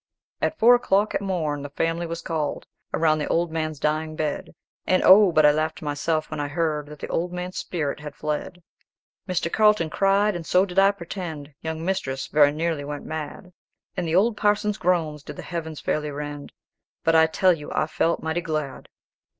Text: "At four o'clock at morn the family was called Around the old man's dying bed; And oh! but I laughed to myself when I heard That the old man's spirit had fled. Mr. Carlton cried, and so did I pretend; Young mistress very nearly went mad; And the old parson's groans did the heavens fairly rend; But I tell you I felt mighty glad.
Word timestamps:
"At 0.41 0.57
four 0.57 0.73
o'clock 0.73 1.13
at 1.13 1.21
morn 1.21 1.61
the 1.61 1.69
family 1.69 2.07
was 2.07 2.23
called 2.23 2.65
Around 2.91 3.19
the 3.19 3.27
old 3.27 3.51
man's 3.51 3.77
dying 3.79 4.15
bed; 4.15 4.55
And 4.87 5.03
oh! 5.05 5.31
but 5.31 5.45
I 5.45 5.51
laughed 5.51 5.77
to 5.77 5.83
myself 5.83 6.31
when 6.31 6.39
I 6.39 6.47
heard 6.47 6.87
That 6.87 6.97
the 6.97 7.07
old 7.09 7.31
man's 7.31 7.59
spirit 7.59 7.99
had 7.99 8.15
fled. 8.15 8.63
Mr. 9.29 9.53
Carlton 9.53 9.91
cried, 9.91 10.35
and 10.35 10.43
so 10.43 10.65
did 10.65 10.79
I 10.79 10.89
pretend; 10.89 11.53
Young 11.61 11.85
mistress 11.85 12.25
very 12.25 12.51
nearly 12.51 12.83
went 12.83 13.05
mad; 13.05 13.53
And 13.95 14.07
the 14.07 14.15
old 14.15 14.37
parson's 14.37 14.79
groans 14.79 15.21
did 15.21 15.35
the 15.35 15.43
heavens 15.43 15.79
fairly 15.79 16.09
rend; 16.09 16.51
But 17.03 17.13
I 17.15 17.27
tell 17.27 17.53
you 17.53 17.71
I 17.71 17.85
felt 17.85 18.23
mighty 18.23 18.41
glad. 18.41 18.89